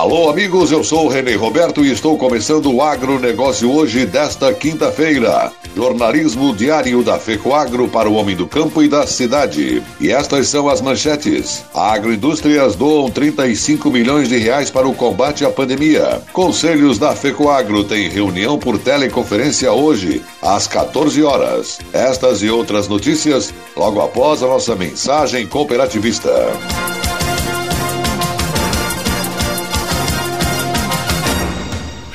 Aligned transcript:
Alô, 0.00 0.30
amigos, 0.30 0.72
eu 0.72 0.82
sou 0.82 1.04
o 1.04 1.08
Renê 1.08 1.34
Roberto 1.34 1.84
e 1.84 1.92
estou 1.92 2.16
começando 2.16 2.72
o 2.72 2.80
agronegócio 2.80 3.70
hoje 3.70 4.06
desta 4.06 4.50
quinta-feira. 4.54 5.52
Jornalismo 5.76 6.56
diário 6.56 7.02
da 7.02 7.18
FECOAGro 7.18 7.86
para 7.86 8.08
o 8.08 8.14
homem 8.14 8.34
do 8.34 8.46
campo 8.46 8.82
e 8.82 8.88
da 8.88 9.06
cidade. 9.06 9.82
E 10.00 10.10
estas 10.10 10.48
são 10.48 10.70
as 10.70 10.80
manchetes. 10.80 11.66
Agroindústrias 11.74 12.74
doam 12.74 13.10
35 13.10 13.90
milhões 13.90 14.30
de 14.30 14.38
reais 14.38 14.70
para 14.70 14.88
o 14.88 14.94
combate 14.94 15.44
à 15.44 15.50
pandemia. 15.50 16.22
Conselhos 16.32 16.98
da 16.98 17.14
FECOAGro 17.14 17.84
têm 17.84 18.08
reunião 18.08 18.58
por 18.58 18.78
teleconferência 18.78 19.70
hoje, 19.70 20.22
às 20.40 20.66
14 20.66 21.22
horas. 21.22 21.78
Estas 21.92 22.42
e 22.42 22.48
outras 22.48 22.88
notícias 22.88 23.52
logo 23.76 24.00
após 24.00 24.42
a 24.42 24.46
nossa 24.46 24.74
mensagem 24.74 25.46
cooperativista. 25.46 26.30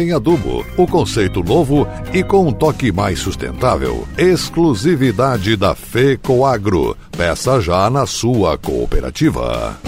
em 0.00 0.12
adubo. 0.12 0.64
O 0.76 0.86
conceito 0.86 1.42
novo 1.42 1.86
e 2.12 2.22
com 2.22 2.48
um 2.48 2.52
toque 2.52 2.92
mais 2.92 3.18
sustentável. 3.18 4.06
Exclusividade 4.16 5.56
da 5.56 5.74
FECOAGRO. 5.74 6.96
Peça 7.16 7.60
já 7.60 7.88
na 7.90 8.06
sua 8.06 8.58
cooperativa. 8.58 9.78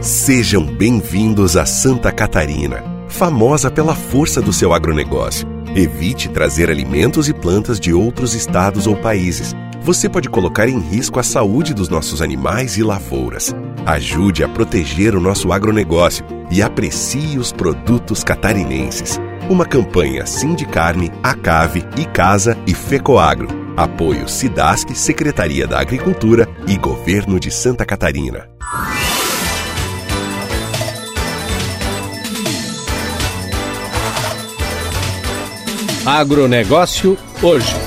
Sejam 0.00 0.66
bem-vindos 0.66 1.56
a 1.56 1.64
Santa 1.64 2.12
Catarina, 2.12 2.84
famosa 3.08 3.70
pela 3.70 3.94
força 3.94 4.42
do 4.42 4.52
seu 4.52 4.74
agronegócio. 4.74 5.48
Evite 5.74 6.28
trazer 6.28 6.68
alimentos 6.70 7.28
e 7.28 7.32
plantas 7.32 7.80
de 7.80 7.92
outros 7.92 8.34
estados 8.34 8.86
ou 8.86 8.94
países. 8.94 9.54
Você 9.82 10.08
pode 10.08 10.28
colocar 10.28 10.68
em 10.68 10.78
risco 10.78 11.18
a 11.18 11.22
saúde 11.22 11.74
dos 11.74 11.88
nossos 11.88 12.20
animais 12.20 12.76
e 12.76 12.82
lavouras. 12.82 13.54
Ajude 13.86 14.42
a 14.42 14.48
proteger 14.48 15.14
o 15.14 15.20
nosso 15.20 15.52
agronegócio 15.52 16.24
e 16.50 16.62
aprecie 16.62 17.36
os 17.36 17.52
produtos 17.52 18.24
catarinenses. 18.24 19.20
Uma 19.50 19.66
campanha 19.66 20.24
Sindicarne, 20.24 21.12
Acave, 21.22 21.84
Icasa 21.98 22.56
e 22.66 22.72
Fecoagro. 22.74 23.46
Apoio 23.76 24.26
Sidasc, 24.26 24.88
Secretaria 24.96 25.66
da 25.66 25.80
Agricultura 25.80 26.48
e 26.66 26.78
Governo 26.78 27.38
de 27.38 27.50
Santa 27.50 27.84
Catarina. 27.84 28.48
Agronegócio 36.06 37.18
hoje. 37.42 37.83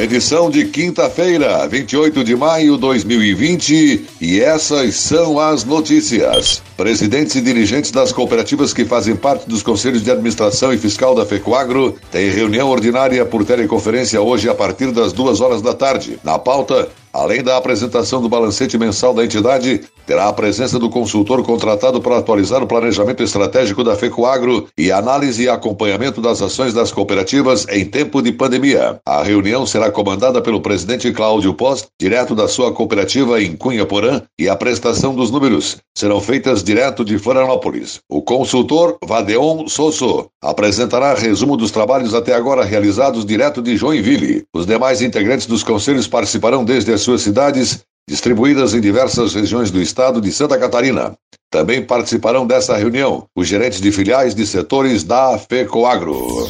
Edição 0.00 0.48
de 0.48 0.64
quinta-feira, 0.64 1.68
28 1.68 2.24
de 2.24 2.34
maio 2.34 2.76
de 2.76 2.80
2020, 2.80 4.06
e 4.18 4.40
essas 4.40 4.94
são 4.94 5.38
as 5.38 5.62
notícias. 5.62 6.62
Presidentes 6.74 7.34
e 7.34 7.42
dirigentes 7.42 7.90
das 7.90 8.10
cooperativas 8.10 8.72
que 8.72 8.86
fazem 8.86 9.14
parte 9.14 9.46
dos 9.46 9.62
conselhos 9.62 10.02
de 10.02 10.10
administração 10.10 10.72
e 10.72 10.78
fiscal 10.78 11.14
da 11.14 11.26
FECOAGRO 11.26 11.96
têm 12.10 12.30
reunião 12.30 12.70
ordinária 12.70 13.26
por 13.26 13.44
teleconferência 13.44 14.22
hoje 14.22 14.48
a 14.48 14.54
partir 14.54 14.90
das 14.90 15.12
duas 15.12 15.42
horas 15.42 15.60
da 15.60 15.74
tarde. 15.74 16.18
Na 16.24 16.38
pauta, 16.38 16.88
Além 17.12 17.42
da 17.42 17.56
apresentação 17.56 18.22
do 18.22 18.28
balancete 18.28 18.78
mensal 18.78 19.12
da 19.12 19.24
entidade, 19.24 19.80
terá 20.06 20.28
a 20.28 20.32
presença 20.32 20.78
do 20.78 20.88
consultor 20.88 21.42
contratado 21.42 22.00
para 22.00 22.18
atualizar 22.18 22.62
o 22.62 22.66
planejamento 22.66 23.22
estratégico 23.22 23.82
da 23.82 23.96
FECOAGRO 23.96 24.68
e 24.78 24.92
análise 24.92 25.44
e 25.44 25.48
acompanhamento 25.48 26.20
das 26.20 26.40
ações 26.40 26.72
das 26.72 26.92
cooperativas 26.92 27.66
em 27.68 27.84
tempo 27.84 28.22
de 28.22 28.32
pandemia. 28.32 29.00
A 29.06 29.22
reunião 29.22 29.66
será 29.66 29.90
comandada 29.90 30.40
pelo 30.40 30.60
presidente 30.60 31.12
Cláudio 31.12 31.54
Post, 31.54 31.88
direto 32.00 32.34
da 32.34 32.48
sua 32.48 32.72
cooperativa 32.72 33.42
em 33.42 33.56
Cunha 33.56 33.86
Porã, 33.86 34.22
e 34.38 34.48
a 34.48 34.56
prestação 34.56 35.14
dos 35.14 35.30
números 35.30 35.78
serão 35.96 36.20
feitas 36.20 36.62
direto 36.62 37.04
de 37.04 37.18
Florianópolis. 37.18 38.00
O 38.08 38.22
consultor 38.22 38.96
Vadeon 39.04 39.68
Sosso 39.68 40.28
apresentará 40.42 41.14
resumo 41.14 41.56
dos 41.56 41.70
trabalhos 41.70 42.14
até 42.14 42.34
agora 42.34 42.64
realizados 42.64 43.24
direto 43.24 43.60
de 43.60 43.76
Joinville. 43.76 44.44
Os 44.54 44.66
demais 44.66 45.02
integrantes 45.02 45.46
dos 45.46 45.62
conselhos 45.62 46.08
participarão 46.08 46.64
desde 46.64 46.92
as 47.00 47.04
suas 47.04 47.22
cidades, 47.22 47.80
distribuídas 48.06 48.74
em 48.74 48.80
diversas 48.80 49.34
regiões 49.34 49.70
do 49.70 49.80
estado 49.80 50.20
de 50.20 50.30
Santa 50.30 50.58
Catarina. 50.58 51.16
Também 51.50 51.82
participarão 51.82 52.46
dessa 52.46 52.76
reunião 52.76 53.26
os 53.34 53.48
gerentes 53.48 53.80
de 53.80 53.90
filiais 53.90 54.34
de 54.34 54.46
setores 54.46 55.02
da 55.02 55.38
FECOAGRO. 55.38 56.46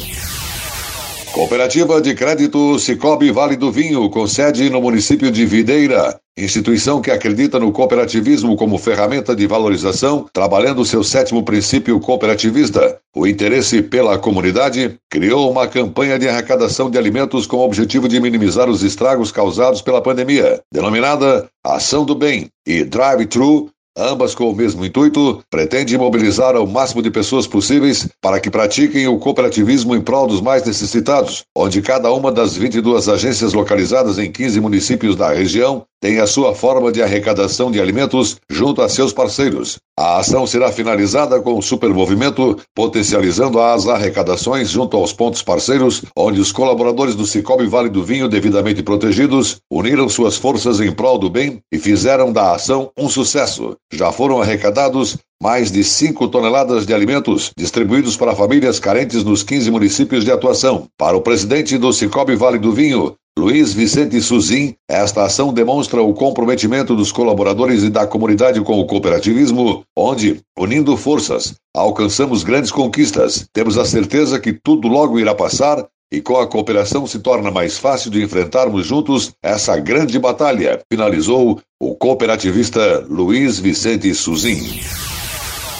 Cooperativa 1.31 2.01
de 2.01 2.13
Crédito 2.13 2.77
Cicobi 2.77 3.31
Vale 3.31 3.55
do 3.55 3.71
Vinho, 3.71 4.09
com 4.09 4.27
sede 4.27 4.69
no 4.69 4.81
município 4.81 5.31
de 5.31 5.45
Videira, 5.45 6.19
instituição 6.37 7.01
que 7.01 7.11
acredita 7.11 7.59
no 7.59 7.71
cooperativismo 7.71 8.55
como 8.55 8.77
ferramenta 8.77 9.35
de 9.35 9.45
valorização, 9.45 10.25
trabalhando 10.33 10.85
seu 10.85 11.03
sétimo 11.03 11.43
princípio 11.43 11.99
cooperativista, 11.99 12.99
o 13.15 13.27
interesse 13.27 13.81
pela 13.81 14.17
comunidade, 14.17 14.97
criou 15.09 15.51
uma 15.51 15.67
campanha 15.67 16.17
de 16.17 16.27
arrecadação 16.27 16.89
de 16.89 16.97
alimentos 16.97 17.45
com 17.45 17.57
o 17.57 17.65
objetivo 17.65 18.07
de 18.07 18.19
minimizar 18.19 18.69
os 18.69 18.83
estragos 18.83 19.31
causados 19.31 19.81
pela 19.81 20.01
pandemia, 20.01 20.61
denominada 20.73 21.49
Ação 21.63 22.05
do 22.05 22.15
Bem 22.15 22.47
e 22.65 22.83
Drive-Thru 22.83 23.69
ambas 23.97 24.33
com 24.33 24.49
o 24.49 24.55
mesmo 24.55 24.85
intuito, 24.85 25.43
pretende 25.49 25.97
mobilizar 25.97 26.55
o 26.55 26.65
máximo 26.65 27.01
de 27.01 27.11
pessoas 27.11 27.45
possíveis 27.45 28.07
para 28.21 28.39
que 28.39 28.49
pratiquem 28.49 29.07
o 29.07 29.19
cooperativismo 29.19 29.95
em 29.95 30.01
prol 30.01 30.27
dos 30.27 30.41
mais 30.41 30.63
necessitados, 30.63 31.43
onde 31.55 31.81
cada 31.81 32.11
uma 32.11 32.31
das 32.31 32.55
22 32.55 33.09
agências 33.09 33.53
localizadas 33.53 34.17
em 34.17 34.31
15 34.31 34.59
municípios 34.61 35.15
da 35.15 35.33
região 35.33 35.85
tem 36.01 36.19
a 36.19 36.25
sua 36.25 36.55
forma 36.55 36.91
de 36.91 37.01
arrecadação 37.01 37.71
de 37.71 37.79
alimentos 37.79 38.37
junto 38.49 38.81
a 38.81 38.89
seus 38.89 39.13
parceiros. 39.13 39.77
A 39.97 40.17
ação 40.17 40.47
será 40.47 40.71
finalizada 40.71 41.39
com 41.39 41.57
o 41.57 41.61
supermovimento, 41.61 42.57
potencializando 42.73 43.61
as 43.61 43.87
arrecadações 43.87 44.69
junto 44.69 44.97
aos 44.97 45.13
pontos 45.13 45.43
parceiros, 45.43 46.03
onde 46.17 46.39
os 46.39 46.51
colaboradores 46.51 47.13
do 47.13 47.27
Cicobi 47.27 47.67
Vale 47.67 47.89
do 47.89 48.03
Vinho, 48.03 48.27
devidamente 48.27 48.81
protegidos, 48.81 49.57
uniram 49.71 50.09
suas 50.09 50.37
forças 50.37 50.79
em 50.79 50.91
prol 50.91 51.19
do 51.19 51.29
bem 51.29 51.61
e 51.71 51.77
fizeram 51.77 52.33
da 52.33 52.55
ação 52.55 52.91
um 52.97 53.07
sucesso. 53.07 53.75
Já 53.93 54.11
foram 54.11 54.41
arrecadados 54.41 55.17
mais 55.41 55.71
de 55.71 55.83
5 55.83 56.27
toneladas 56.27 56.85
de 56.85 56.93
alimentos 56.93 57.51
distribuídos 57.57 58.15
para 58.15 58.35
famílias 58.35 58.79
carentes 58.79 59.23
nos 59.23 59.41
15 59.41 59.71
municípios 59.71 60.23
de 60.23 60.31
atuação. 60.31 60.87
Para 60.95 61.17
o 61.17 61.21
presidente 61.21 61.79
do 61.79 61.91
Cicobi 61.91 62.35
Vale 62.35 62.59
do 62.59 62.71
Vinho, 62.71 63.15
Luiz 63.39 63.73
Vicente 63.73 64.21
Suzin, 64.21 64.75
esta 64.87 65.23
ação 65.23 65.51
demonstra 65.51 66.01
o 66.01 66.13
comprometimento 66.13 66.95
dos 66.95 67.11
colaboradores 67.11 67.81
e 67.81 67.89
da 67.89 68.05
comunidade 68.05 68.61
com 68.61 68.79
o 68.79 68.85
cooperativismo, 68.85 69.83
onde, 69.97 70.41
unindo 70.59 70.95
forças, 70.95 71.55
alcançamos 71.75 72.43
grandes 72.43 72.71
conquistas. 72.71 73.45
Temos 73.51 73.77
a 73.77 73.85
certeza 73.85 74.39
que 74.39 74.53
tudo 74.53 74.87
logo 74.87 75.19
irá 75.19 75.33
passar 75.33 75.87
e 76.13 76.21
com 76.21 76.37
a 76.37 76.45
cooperação 76.45 77.07
se 77.07 77.19
torna 77.19 77.49
mais 77.49 77.77
fácil 77.77 78.11
de 78.11 78.21
enfrentarmos 78.21 78.85
juntos 78.85 79.31
essa 79.41 79.77
grande 79.77 80.19
batalha, 80.19 80.81
finalizou 80.91 81.59
o 81.81 81.95
cooperativista 81.95 83.05
Luiz 83.09 83.57
Vicente 83.57 84.13
Suzin. 84.13 85.10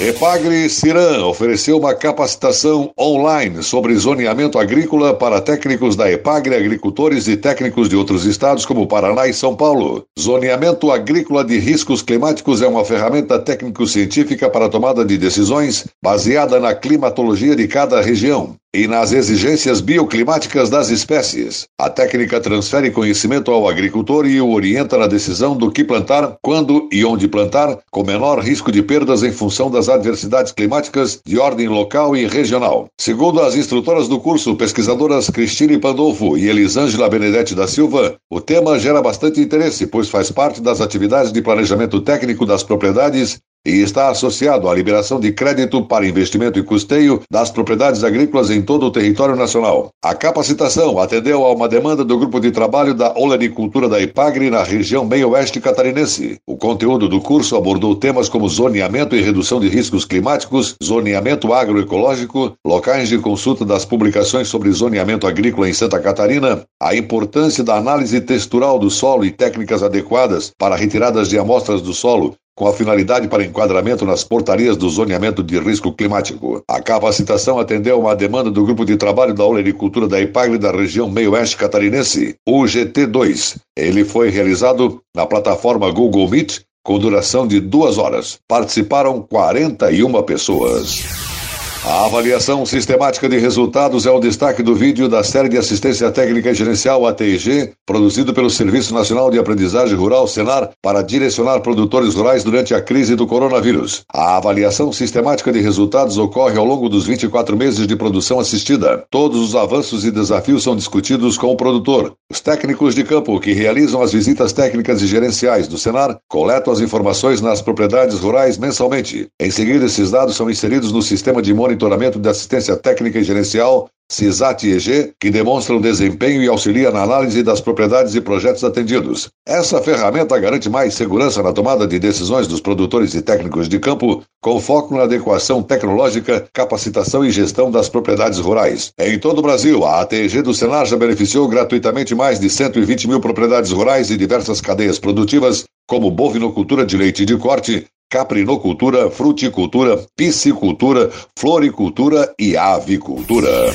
Epagre 0.04 0.68
Ciran 0.68 1.24
ofereceu 1.28 1.78
uma 1.78 1.94
capacitação 1.94 2.92
online 3.00 3.62
sobre 3.62 3.96
zoneamento 3.96 4.58
agrícola 4.58 5.14
para 5.14 5.40
técnicos 5.40 5.96
da 5.96 6.12
Epagre, 6.12 6.56
agricultores 6.56 7.28
e 7.28 7.38
técnicos 7.38 7.88
de 7.88 7.96
outros 7.96 8.26
estados 8.26 8.66
como 8.66 8.88
Paraná 8.88 9.28
e 9.28 9.34
São 9.34 9.56
Paulo. 9.56 10.04
Zoneamento 10.20 10.92
agrícola 10.92 11.46
de 11.46 11.60
riscos 11.60 12.02
climáticos 12.02 12.64
é 12.64 12.68
uma 12.68 12.84
ferramenta 12.84 13.38
técnico-científica 13.38 14.50
para 14.50 14.70
tomada 14.70 15.06
de 15.06 15.20
decisões 15.20 15.86
baseada 16.04 16.60
na 16.60 16.74
climatologia 16.74 17.56
de 17.56 17.68
cada 17.68 18.02
região. 18.02 18.56
E 18.74 18.88
nas 18.88 19.12
exigências 19.12 19.82
bioclimáticas 19.82 20.70
das 20.70 20.90
espécies. 20.90 21.66
A 21.78 21.90
técnica 21.90 22.40
transfere 22.40 22.90
conhecimento 22.90 23.52
ao 23.52 23.68
agricultor 23.68 24.26
e 24.26 24.40
o 24.40 24.50
orienta 24.50 24.98
na 24.98 25.08
decisão 25.08 25.56
do 25.56 25.70
que 25.70 25.84
plantar, 25.84 26.38
quando 26.42 26.88
e 26.92 27.04
onde 27.04 27.28
plantar, 27.28 27.78
com 27.92 28.04
menor 28.04 28.40
risco 28.40 28.72
de 28.72 28.82
perdas 28.82 29.24
em 29.24 29.32
função 29.32 29.70
das 29.70 29.90
adversidades 29.90 30.54
climáticas 30.54 31.20
de 31.26 31.38
ordem 31.38 31.68
local 31.68 32.16
e 32.16 32.26
regional. 32.26 32.88
Segundo 33.00 33.42
as 33.42 33.56
instrutoras 33.56 34.08
do 34.08 34.20
curso, 34.20 34.56
pesquisadoras 34.56 35.30
Cristine 35.30 35.78
Pandolfo 35.78 36.38
e 36.38 36.48
Elisângela 36.48 37.10
Benedetti 37.10 37.54
da 37.54 37.68
Silva, 37.68 38.16
o 38.30 38.40
tema 38.40 38.80
gera 38.80 39.02
bastante 39.02 39.42
interesse, 39.42 39.86
pois 39.86 40.10
faz 40.10 40.32
parte 40.32 40.62
das 40.62 40.80
atividades 40.80 41.32
de 41.32 41.42
planejamento 41.42 42.00
técnico 42.02 42.46
das 42.46 42.64
propriedades 42.64 43.40
e 43.66 43.82
está 43.82 44.10
associado 44.10 44.68
à 44.68 44.74
liberação 44.74 45.20
de 45.20 45.32
crédito 45.32 45.84
para 45.84 46.08
investimento 46.08 46.58
e 46.58 46.64
custeio 46.64 47.22
das 47.32 47.52
propriedades 47.52 48.04
agrícolas 48.04 48.50
em 48.50 48.62
todo 48.62 48.86
o 48.86 48.92
território 48.92 49.36
nacional. 49.36 49.90
A 50.04 50.16
capacitação 50.16 50.98
atendeu 50.98 51.46
a 51.46 51.54
uma 51.54 51.70
demanda 51.70 52.04
do 52.04 52.18
grupo 52.18 52.40
de 52.40 52.52
trabalho 52.52 52.94
da 52.94 53.14
Olericultura 53.18 53.88
da 53.88 54.02
Ipagre 54.02 54.50
na 54.50 54.64
região 54.64 55.06
meio-oeste 55.06 55.62
catarinense. 55.62 56.40
O 56.48 56.58
conteúdo 56.58 57.08
do 57.08 57.22
curso 57.22 57.56
abordou 57.56 57.96
temas 57.96 58.28
como 58.28 58.50
zoneamento 58.50 59.16
e 59.16 59.22
redução 59.22 59.60
de 59.60 59.68
riscos 59.68 60.06
climáticos, 60.06 60.76
zoneamento 60.84 61.54
agroecológico, 61.54 62.54
locais 62.66 63.10
de 63.10 63.20
consulta 63.20 63.64
das 63.64 63.86
publicações 63.86 64.48
sobre 64.48 64.72
zoneamento 64.72 65.28
agrícola 65.28 65.70
em 65.70 65.74
Santa 65.74 66.00
Catarina, 66.00 66.64
a 66.82 66.96
importância 66.96 67.64
da 67.64 67.78
análise 67.78 68.20
textural 68.22 68.80
do 68.80 68.90
solo 68.90 69.24
e 69.24 69.32
técnicas 69.32 69.84
adequadas 69.84 70.52
para 70.58 70.76
retiradas 70.76 71.30
de 71.30 71.38
amostras 71.38 71.82
do 71.82 71.94
solo 71.94 72.36
com 72.56 72.68
a 72.68 72.74
finalidade 72.74 73.28
para 73.28 73.44
enquadramento 73.44 74.06
nas 74.06 74.24
portarias 74.24 74.78
do 74.78 74.90
zoneamento 74.90 75.44
de 75.44 75.60
risco 75.60 75.92
climático. 75.94 76.62
A 76.70 76.82
capacitação 76.82 77.60
atendeu 77.60 78.00
uma 78.00 78.16
demanda 78.16 78.52
do 78.52 78.64
grupo 78.64 78.86
de 78.86 78.98
trabalho 78.98 79.34
da 79.34 79.46
Olericultura 79.46 80.08
da 80.08 80.20
Ipagre 80.20 80.58
da 80.58 80.72
região 80.72 81.10
meio-oeste 81.10 81.58
catarinense, 81.58 82.36
o 82.48 82.64
GT2. 82.64 83.58
Ele 83.78 84.04
foi 84.04 84.30
realizado 84.30 85.02
na 85.16 85.26
plataforma 85.26 85.92
Google 85.92 86.30
Meet 86.30 86.60
com 86.84 87.00
duração 87.00 87.48
de 87.48 87.60
duas 87.60 87.98
horas. 87.98 88.40
Participaram 88.48 89.22
41 89.22 90.24
pessoas. 90.24 91.41
A 91.84 92.06
avaliação 92.06 92.64
sistemática 92.64 93.28
de 93.28 93.40
resultados 93.40 94.06
é 94.06 94.12
o 94.12 94.20
destaque 94.20 94.62
do 94.62 94.76
vídeo 94.76 95.10
da 95.10 95.24
série 95.24 95.50
de 95.50 95.58
assistência 95.58 96.12
técnica 96.12 96.52
e 96.52 96.54
gerencial 96.54 97.08
ATG, 97.08 97.72
produzido 97.88 98.36
pelo 98.36 98.52
Serviço 98.52 98.94
Nacional 98.94 99.32
de 99.32 99.40
Aprendizagem 99.40 99.96
Rural 99.96 100.28
Senar 100.28 100.70
para 100.80 101.02
direcionar 101.02 101.60
produtores 101.62 102.14
rurais 102.14 102.44
durante 102.44 102.76
a 102.76 102.82
crise 102.82 103.16
do 103.16 103.26
coronavírus. 103.26 104.04
A 104.14 104.38
avaliação 104.38 104.94
sistemática 104.94 105.52
de 105.52 105.60
resultados 105.60 106.20
ocorre 106.20 106.56
ao 106.56 106.66
longo 106.66 106.88
dos 106.88 107.08
24 107.08 107.58
meses 107.58 107.88
de 107.88 107.96
produção 107.96 108.40
assistida. 108.40 109.04
Todos 109.10 109.42
os 109.42 109.56
avanços 109.56 110.06
e 110.06 110.12
desafios 110.12 110.62
são 110.62 110.76
discutidos 110.76 111.36
com 111.36 111.48
o 111.48 111.58
produtor. 111.58 112.14
Os 112.32 112.40
técnicos 112.40 112.94
de 112.94 113.04
campo 113.04 113.40
que 113.40 113.54
realizam 113.54 114.04
as 114.04 114.14
visitas 114.14 114.54
técnicas 114.54 115.02
e 115.02 115.08
gerenciais 115.08 115.68
do 115.68 115.80
Senar 115.80 116.20
coletam 116.30 116.72
as 116.72 116.80
informações 116.80 117.42
nas 117.42 117.60
propriedades 117.60 118.20
rurais 118.20 118.56
mensalmente. 118.60 119.28
Em 119.42 119.50
seguida, 119.50 119.86
esses 119.86 120.12
dados 120.12 120.36
são 120.36 120.48
inseridos 120.48 120.92
no 120.92 121.02
sistema 121.02 121.42
de 121.42 121.52
monitoramento 121.56 121.71
monitoramento 121.72 122.20
de 122.20 122.30
assistência 122.30 122.76
técnica 122.76 123.20
e 123.20 123.24
gerencial, 123.24 123.90
CISAT-EG, 124.12 125.14
que 125.18 125.30
demonstra 125.30 125.74
o 125.74 125.82
desempenho 125.82 126.44
e 126.44 126.48
auxilia 126.50 126.92
na 126.92 127.04
análise 127.04 127.42
das 127.42 127.62
propriedades 127.62 128.14
e 128.14 128.20
projetos 128.20 128.62
atendidos. 128.62 129.30
Essa 129.48 129.82
ferramenta 129.82 130.38
garante 130.38 130.70
mais 130.70 130.96
segurança 130.96 131.42
na 131.42 131.54
tomada 131.54 131.88
de 131.88 131.98
decisões 131.98 132.46
dos 132.46 132.60
produtores 132.60 133.14
e 133.14 133.22
técnicos 133.22 133.70
de 133.70 133.80
campo, 133.80 134.22
com 134.42 134.60
foco 134.60 134.96
na 134.96 135.04
adequação 135.04 135.64
tecnológica, 135.64 136.46
capacitação 136.54 137.24
e 137.24 137.32
gestão 137.32 137.72
das 137.72 137.88
propriedades 137.88 138.40
rurais. 138.40 138.92
Em 139.00 139.18
todo 139.18 139.40
o 139.40 139.44
Brasil, 139.44 139.86
a 139.86 140.02
ATG 140.02 140.42
do 140.42 140.54
Senar 140.54 140.86
já 140.86 140.98
beneficiou 140.98 141.48
gratuitamente 141.48 142.14
mais 142.14 142.38
de 142.38 142.50
120 142.50 143.08
mil 143.08 143.22
propriedades 143.22 143.72
rurais 143.72 144.12
e 144.12 144.18
diversas 144.18 144.60
cadeias 144.60 145.00
produtivas, 145.00 145.64
como 145.88 146.12
bovinocultura 146.12 146.86
de 146.86 146.98
leite 146.98 147.26
de 147.26 147.38
corte, 147.38 147.88
caprinocultura, 148.12 149.10
fruticultura, 149.10 150.06
piscicultura, 150.18 151.10
floricultura 151.40 152.32
e 152.38 152.58
avicultura. 152.58 153.74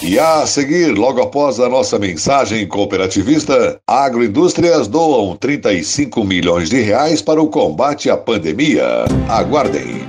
E 0.00 0.18
a 0.18 0.46
seguir, 0.46 0.96
logo 0.96 1.20
após 1.20 1.58
a 1.58 1.68
nossa 1.68 1.98
mensagem 1.98 2.66
cooperativista, 2.66 3.80
agroindústrias 3.86 4.86
doam 4.86 5.36
35 5.36 6.24
milhões 6.24 6.70
de 6.70 6.80
reais 6.80 7.20
para 7.20 7.42
o 7.42 7.48
combate 7.48 8.08
à 8.08 8.16
pandemia. 8.16 9.04
Aguardem. 9.28 10.04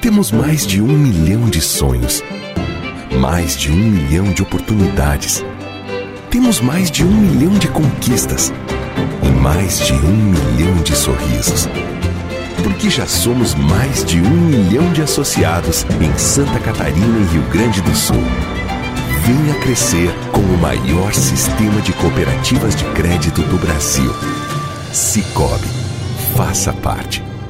Temos 0.00 0.30
mais 0.30 0.64
de 0.64 0.80
um 0.80 0.86
milhão 0.86 1.50
de 1.50 1.60
sonhos, 1.60 2.22
mais 3.20 3.56
de 3.56 3.72
um 3.72 3.76
milhão 3.76 4.32
de 4.32 4.42
oportunidades. 4.42 5.44
Temos 6.30 6.60
mais 6.60 6.92
de 6.92 7.04
um 7.04 7.10
milhão 7.10 7.58
de 7.58 7.66
conquistas 7.68 8.52
e 9.22 9.28
mais 9.40 9.80
de 9.80 9.94
um 9.94 10.16
milhão 10.16 10.76
de 10.84 10.96
sorrisos 10.96 11.68
porque 12.66 12.90
já 12.90 13.06
somos 13.06 13.54
mais 13.54 14.04
de 14.04 14.20
um 14.20 14.28
milhão 14.28 14.92
de 14.92 15.00
associados 15.00 15.86
em 16.00 16.18
Santa 16.18 16.58
Catarina 16.58 17.16
e 17.20 17.32
Rio 17.32 17.42
Grande 17.42 17.80
do 17.80 17.94
Sul. 17.94 18.20
Venha 19.24 19.54
crescer 19.60 20.12
com 20.32 20.40
o 20.40 20.58
maior 20.58 21.14
sistema 21.14 21.80
de 21.80 21.92
cooperativas 21.92 22.74
de 22.74 22.84
crédito 22.86 23.40
do 23.42 23.56
Brasil. 23.56 24.12
Cicobi. 24.92 25.68
Faça 26.34 26.72
parte. 26.72 27.25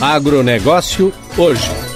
Agronegócio 0.00 1.12
hoje. 1.36 1.87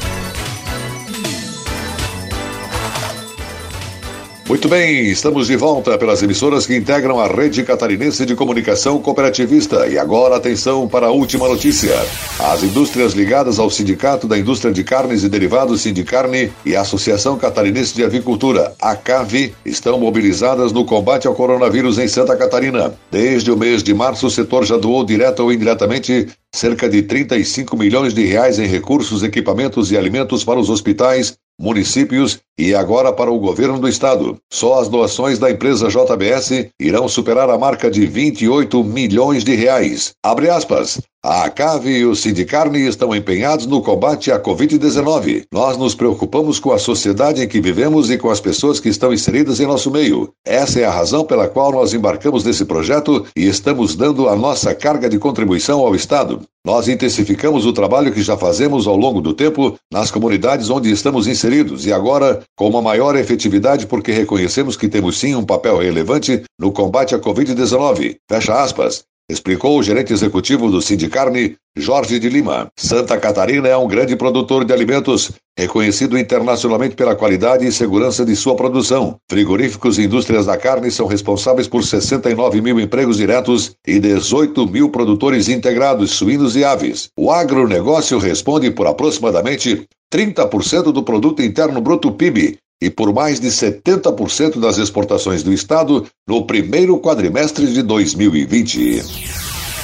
Muito 4.53 4.69
bem, 4.69 5.09
estamos 5.09 5.47
de 5.47 5.57
volta 5.57 5.97
pelas 5.97 6.23
emissoras 6.23 6.67
que 6.67 6.77
integram 6.77 7.19
a 7.19 7.27
rede 7.27 7.63
catarinense 7.63 8.27
de 8.27 8.37
comunicação 8.37 8.99
cooperativista. 8.99 9.89
E 9.89 9.97
agora 9.97 10.37
atenção 10.37 10.87
para 10.87 11.07
a 11.07 11.11
última 11.11 11.49
notícia. 11.49 11.95
As 12.39 12.63
indústrias 12.63 13.15
ligadas 13.15 13.59
ao 13.59 13.71
Sindicato 13.71 14.29
da 14.29 14.39
Indústria 14.39 14.71
de 14.71 14.85
Carnes 14.85 15.25
e 15.25 15.31
Derivados 15.31 15.81
Sindicarne 15.81 16.53
e 16.67 16.77
a 16.77 16.83
Associação 16.83 17.39
Catarinense 17.39 17.95
de 17.95 18.05
Avicultura, 18.05 18.75
a 18.79 18.95
CAVI, 18.95 19.55
estão 19.65 19.99
mobilizadas 19.99 20.71
no 20.71 20.85
combate 20.85 21.27
ao 21.27 21.35
coronavírus 21.35 21.97
em 21.97 22.07
Santa 22.07 22.37
Catarina. 22.37 22.93
Desde 23.11 23.51
o 23.51 23.57
mês 23.57 23.83
de 23.83 23.95
março, 23.95 24.27
o 24.27 24.31
setor 24.31 24.67
já 24.67 24.77
doou 24.77 25.03
direta 25.03 25.43
ou 25.43 25.51
indiretamente 25.51 26.29
cerca 26.55 26.91
de 26.91 27.01
35 27.01 27.75
milhões 27.75 28.13
de 28.13 28.27
reais 28.27 28.59
em 28.59 28.67
recursos, 28.67 29.23
equipamentos 29.23 29.91
e 29.91 29.97
alimentos 29.97 30.45
para 30.45 30.61
os 30.61 30.69
hospitais, 30.69 31.39
municípios 31.63 32.41
e 32.59 32.75
agora 32.75 33.13
para 33.13 33.31
o 33.31 33.39
governo 33.39 33.79
do 33.79 33.89
estado. 33.89 34.37
Só 34.53 34.81
as 34.81 34.89
doações 34.89 35.39
da 35.39 35.51
empresa 35.51 35.89
JBS 35.89 36.69
irão 36.81 37.09
superar 37.09 37.49
a 37.49 37.57
marca 37.57 37.89
de 37.89 38.05
28 38.05 38.83
milhões 38.83 39.45
de 39.45 39.55
reais. 39.55 40.13
Abre 40.23 40.51
aspas. 40.51 41.01
A 41.25 41.49
CAV 41.49 41.87
e 41.87 42.05
o 42.05 42.17
Sindicarne 42.17 42.85
estão 42.85 43.15
empenhados 43.15 43.65
no 43.65 43.81
combate 43.81 44.33
à 44.33 44.41
Covid-19. 44.41 45.45
Nós 45.53 45.77
nos 45.77 45.95
preocupamos 45.95 46.59
com 46.59 46.73
a 46.73 46.81
sociedade 46.81 47.41
em 47.41 47.47
que 47.47 47.61
vivemos 47.61 48.11
e 48.11 48.19
com 48.19 48.29
as 48.29 48.41
pessoas 48.41 48.81
que 48.81 48.89
estão 48.89 49.13
inseridas 49.13 49.61
em 49.61 49.67
nosso 49.67 49.89
meio. 49.89 50.31
Essa 50.45 50.81
é 50.81 50.85
a 50.85 50.91
razão 50.91 51.25
pela 51.25 51.47
qual 51.47 51.71
nós 51.71 51.95
embarcamos 51.95 52.43
nesse 52.43 52.65
projeto 52.65 53.25
e 53.37 53.47
estamos 53.47 53.95
dando 53.95 54.29
a 54.29 54.35
nossa 54.35 54.75
carga 54.75 55.09
de 55.09 55.17
contribuição 55.17 55.79
ao 55.79 55.95
Estado. 55.95 56.43
Nós 56.65 56.87
intensificamos 56.87 57.67
o 57.67 57.73
trabalho 57.73 58.13
que 58.13 58.23
já 58.23 58.37
fazemos 58.37 58.87
ao 58.87 58.97
longo 58.97 59.21
do 59.21 59.35
tempo 59.35 59.77
nas 59.93 60.13
comunidades 60.13 60.71
onde 60.71 60.93
estamos 60.93 61.27
inseridos 61.27 61.87
e 61.87 61.93
agora 61.93 62.41
com 62.57 62.69
uma 62.69 62.81
maior 62.81 63.17
efetividade 63.17 63.87
porque 63.87 64.13
reconhecemos 64.13 64.77
que 64.77 64.89
temos 64.89 65.19
sim 65.19 65.35
um 65.35 65.45
papel 65.45 65.79
relevante 65.79 66.45
no 66.57 66.71
combate 66.71 67.17
à 67.17 67.19
Covid-19. 67.19 68.17
Fecha 68.29 68.63
aspas. 68.63 69.05
Explicou 69.33 69.79
o 69.79 69.83
gerente 69.83 70.13
executivo 70.13 70.71
do 70.71 70.83
Sindicarne, 70.83 71.57
Jorge 71.77 72.19
de 72.19 72.29
Lima. 72.29 72.69
Santa 72.77 73.19
Catarina 73.19 73.67
é 73.67 73.77
um 73.77 73.89
grande 73.89 74.15
produtor 74.15 74.65
de 74.65 74.73
alimentos, 74.73 75.33
reconhecido 75.59 76.19
internacionalmente 76.19 76.95
pela 76.95 77.17
qualidade 77.17 77.67
e 77.67 77.73
segurança 77.73 78.25
de 78.25 78.37
sua 78.37 78.55
produção. 78.55 79.17
Frigoríficos 79.31 79.99
e 79.99 80.03
indústrias 80.03 80.47
da 80.47 80.57
carne 80.57 80.91
são 80.91 81.07
responsáveis 81.07 81.67
por 81.67 81.83
69 81.83 82.61
mil 82.61 82.79
empregos 82.79 83.17
diretos 83.17 83.73
e 83.87 83.99
18 83.99 84.67
mil 84.67 84.91
produtores 84.91 85.49
integrados, 85.49 86.11
suínos 86.13 86.55
e 86.55 86.65
aves. 86.65 87.09
O 87.19 87.31
agronegócio 87.31 88.19
responde 88.19 88.71
por 88.71 88.87
aproximadamente 88.87 89.87
30% 90.13 90.93
do 90.93 91.03
produto 91.03 91.43
interno 91.43 91.81
bruto 91.81 92.13
PIB 92.13 92.59
e 92.83 92.91
por 92.91 93.15
mais 93.15 93.39
de 93.39 93.47
70% 93.47 94.59
das 94.59 94.77
exportações 94.77 95.45
do 95.45 95.53
estado 95.53 96.05
no 96.27 96.45
primeiro 96.45 96.99
quadrimestre 96.99 97.73
de 97.73 97.81
2020. 97.81 99.03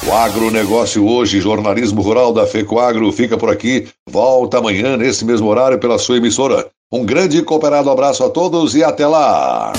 O 0.09 0.13
agronegócio 0.13 1.07
hoje, 1.07 1.41
jornalismo 1.41 2.03
rural 2.03 2.33
da 2.33 2.45
FECOAGro, 2.45 3.13
fica 3.13 3.39
por 3.39 3.51
aqui. 3.51 3.87
Volta 4.11 4.59
amanhã, 4.59 4.97
nesse 4.97 5.25
mesmo 5.25 5.47
horário, 5.47 5.79
pela 5.79 5.99
sua 5.99 6.17
emissora. 6.17 6.67
Um 6.93 7.05
grande 7.05 7.39
e 7.39 7.43
cooperado 7.43 7.89
abraço 7.89 8.25
a 8.25 8.31
todos 8.31 8.75
e 8.75 8.83
até 8.83 9.07
lá! 9.07 9.73